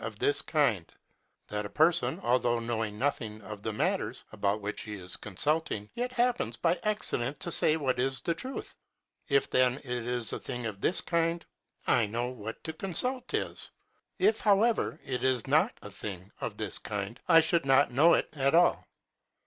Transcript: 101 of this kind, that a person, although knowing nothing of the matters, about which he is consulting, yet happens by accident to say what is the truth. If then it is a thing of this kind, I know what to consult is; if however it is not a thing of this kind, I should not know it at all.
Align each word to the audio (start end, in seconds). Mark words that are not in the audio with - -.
101 0.01 0.13
of 0.15 0.19
this 0.19 0.41
kind, 0.41 0.91
that 1.47 1.63
a 1.63 1.69
person, 1.69 2.19
although 2.23 2.57
knowing 2.59 2.97
nothing 2.97 3.39
of 3.43 3.61
the 3.61 3.71
matters, 3.71 4.25
about 4.31 4.59
which 4.59 4.81
he 4.81 4.95
is 4.95 5.15
consulting, 5.15 5.91
yet 5.93 6.11
happens 6.13 6.57
by 6.57 6.75
accident 6.81 7.39
to 7.39 7.51
say 7.51 7.77
what 7.77 7.99
is 7.99 8.19
the 8.19 8.33
truth. 8.33 8.75
If 9.29 9.47
then 9.51 9.75
it 9.75 9.85
is 9.85 10.33
a 10.33 10.39
thing 10.39 10.65
of 10.65 10.81
this 10.81 11.01
kind, 11.01 11.45
I 11.85 12.07
know 12.07 12.29
what 12.29 12.63
to 12.63 12.73
consult 12.73 13.31
is; 13.35 13.69
if 14.17 14.39
however 14.39 14.99
it 15.05 15.23
is 15.23 15.45
not 15.45 15.77
a 15.83 15.91
thing 15.91 16.31
of 16.41 16.57
this 16.57 16.79
kind, 16.79 17.19
I 17.27 17.39
should 17.41 17.67
not 17.67 17.91
know 17.91 18.15
it 18.15 18.27
at 18.35 18.55
all. 18.55 18.87